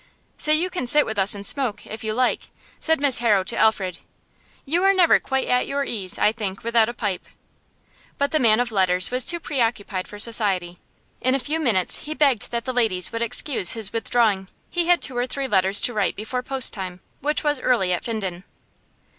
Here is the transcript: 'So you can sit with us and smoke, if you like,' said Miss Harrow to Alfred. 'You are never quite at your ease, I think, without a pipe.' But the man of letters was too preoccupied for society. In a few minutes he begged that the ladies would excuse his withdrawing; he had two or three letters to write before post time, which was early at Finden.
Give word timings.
'So 0.39 0.51
you 0.51 0.71
can 0.71 0.87
sit 0.87 1.05
with 1.05 1.19
us 1.19 1.35
and 1.35 1.45
smoke, 1.45 1.85
if 1.85 2.03
you 2.03 2.11
like,' 2.11 2.49
said 2.79 2.99
Miss 2.99 3.19
Harrow 3.19 3.43
to 3.43 3.55
Alfred. 3.55 3.99
'You 4.65 4.83
are 4.83 4.95
never 4.95 5.19
quite 5.19 5.47
at 5.47 5.67
your 5.67 5.85
ease, 5.85 6.17
I 6.17 6.31
think, 6.31 6.63
without 6.63 6.89
a 6.89 6.93
pipe.' 6.95 7.27
But 8.17 8.31
the 8.31 8.39
man 8.39 8.59
of 8.59 8.71
letters 8.71 9.11
was 9.11 9.25
too 9.25 9.39
preoccupied 9.39 10.07
for 10.07 10.17
society. 10.17 10.79
In 11.21 11.35
a 11.35 11.45
few 11.45 11.59
minutes 11.59 11.97
he 12.07 12.15
begged 12.15 12.49
that 12.49 12.65
the 12.65 12.73
ladies 12.73 13.11
would 13.11 13.21
excuse 13.21 13.73
his 13.73 13.93
withdrawing; 13.93 14.47
he 14.71 14.87
had 14.87 15.03
two 15.03 15.15
or 15.15 15.27
three 15.27 15.47
letters 15.47 15.79
to 15.81 15.93
write 15.93 16.15
before 16.15 16.41
post 16.41 16.73
time, 16.73 17.01
which 17.19 17.43
was 17.43 17.59
early 17.59 17.93
at 17.93 18.03
Finden. 18.03 18.43